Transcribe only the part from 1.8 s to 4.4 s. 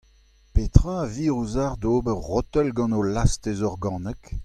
d’ober rotel gant ho lastez organek?